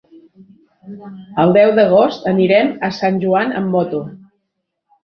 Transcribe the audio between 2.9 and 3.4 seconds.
Sant